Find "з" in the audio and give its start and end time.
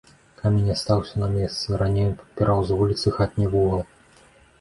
2.71-2.79